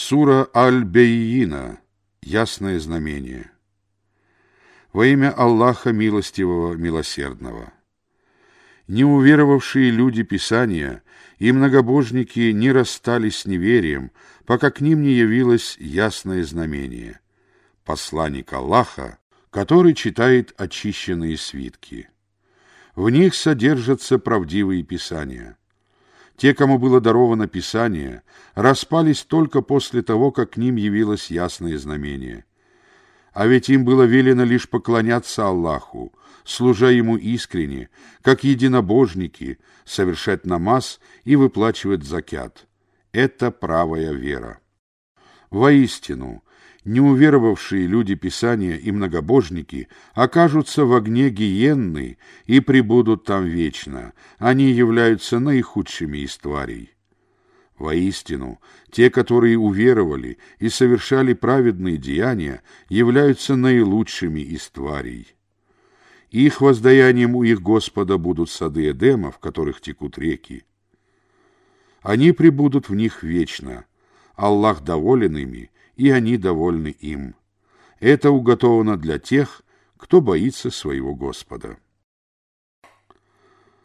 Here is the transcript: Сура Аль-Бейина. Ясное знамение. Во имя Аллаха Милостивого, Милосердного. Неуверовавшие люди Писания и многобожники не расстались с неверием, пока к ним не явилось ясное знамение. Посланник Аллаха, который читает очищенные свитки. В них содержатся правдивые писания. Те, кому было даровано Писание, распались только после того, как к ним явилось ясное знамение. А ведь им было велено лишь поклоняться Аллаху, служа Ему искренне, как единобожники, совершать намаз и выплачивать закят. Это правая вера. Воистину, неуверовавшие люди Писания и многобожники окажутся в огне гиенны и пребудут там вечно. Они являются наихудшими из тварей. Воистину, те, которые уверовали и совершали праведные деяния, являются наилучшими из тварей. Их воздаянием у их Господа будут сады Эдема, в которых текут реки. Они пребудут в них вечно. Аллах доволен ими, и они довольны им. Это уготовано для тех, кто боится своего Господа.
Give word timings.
Сура 0.00 0.48
Аль-Бейина. 0.54 1.80
Ясное 2.22 2.78
знамение. 2.78 3.50
Во 4.92 5.04
имя 5.04 5.32
Аллаха 5.32 5.92
Милостивого, 5.92 6.74
Милосердного. 6.74 7.72
Неуверовавшие 8.86 9.90
люди 9.90 10.22
Писания 10.22 11.02
и 11.38 11.50
многобожники 11.50 12.52
не 12.52 12.70
расстались 12.70 13.38
с 13.38 13.46
неверием, 13.46 14.12
пока 14.46 14.70
к 14.70 14.80
ним 14.80 15.02
не 15.02 15.14
явилось 15.14 15.76
ясное 15.80 16.44
знамение. 16.44 17.18
Посланник 17.84 18.52
Аллаха, 18.52 19.18
который 19.50 19.94
читает 19.94 20.54
очищенные 20.56 21.36
свитки. 21.36 22.08
В 22.94 23.10
них 23.10 23.34
содержатся 23.34 24.20
правдивые 24.20 24.84
писания. 24.84 25.57
Те, 26.38 26.54
кому 26.54 26.78
было 26.78 27.00
даровано 27.00 27.48
Писание, 27.48 28.22
распались 28.54 29.24
только 29.24 29.60
после 29.60 30.02
того, 30.02 30.30
как 30.30 30.52
к 30.52 30.56
ним 30.56 30.76
явилось 30.76 31.32
ясное 31.32 31.76
знамение. 31.76 32.44
А 33.32 33.48
ведь 33.48 33.68
им 33.68 33.84
было 33.84 34.04
велено 34.04 34.44
лишь 34.44 34.68
поклоняться 34.68 35.48
Аллаху, 35.48 36.12
служа 36.44 36.90
Ему 36.90 37.16
искренне, 37.16 37.90
как 38.22 38.44
единобожники, 38.44 39.58
совершать 39.84 40.46
намаз 40.46 41.00
и 41.24 41.34
выплачивать 41.34 42.04
закят. 42.04 42.68
Это 43.10 43.50
правая 43.50 44.12
вера. 44.12 44.60
Воистину, 45.50 46.42
неуверовавшие 46.84 47.86
люди 47.86 48.14
Писания 48.14 48.76
и 48.76 48.90
многобожники 48.90 49.88
окажутся 50.14 50.84
в 50.84 50.92
огне 50.92 51.30
гиенны 51.30 52.18
и 52.44 52.60
пребудут 52.60 53.24
там 53.24 53.44
вечно. 53.44 54.12
Они 54.38 54.70
являются 54.70 55.38
наихудшими 55.38 56.18
из 56.18 56.36
тварей. 56.36 56.94
Воистину, 57.78 58.60
те, 58.90 59.08
которые 59.08 59.56
уверовали 59.56 60.38
и 60.58 60.68
совершали 60.68 61.32
праведные 61.32 61.96
деяния, 61.96 62.62
являются 62.88 63.54
наилучшими 63.54 64.40
из 64.40 64.68
тварей. 64.68 65.28
Их 66.30 66.60
воздаянием 66.60 67.36
у 67.36 67.44
их 67.44 67.62
Господа 67.62 68.18
будут 68.18 68.50
сады 68.50 68.90
Эдема, 68.90 69.30
в 69.30 69.38
которых 69.38 69.80
текут 69.80 70.18
реки. 70.18 70.64
Они 72.02 72.32
пребудут 72.32 72.88
в 72.88 72.94
них 72.94 73.22
вечно. 73.22 73.86
Аллах 74.38 74.84
доволен 74.84 75.36
ими, 75.36 75.68
и 75.96 76.10
они 76.10 76.36
довольны 76.36 76.94
им. 77.00 77.34
Это 77.98 78.30
уготовано 78.30 78.96
для 78.96 79.18
тех, 79.18 79.62
кто 79.96 80.20
боится 80.20 80.70
своего 80.70 81.16
Господа. 81.16 81.78